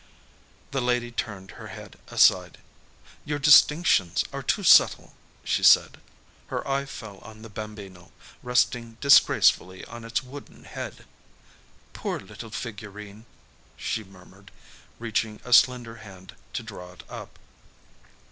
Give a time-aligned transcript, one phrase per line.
[0.71, 2.57] The lady turned her head aside.
[3.23, 5.99] "Your distinctions are too subtle," she said.
[6.47, 8.11] Her eye fell on the Bambino,
[8.41, 11.05] resting disgracefully on its wooden head.
[11.93, 13.27] "Poor little figurine,"
[13.77, 14.49] she murmured,
[14.97, 17.37] reaching a slender hand to draw it up.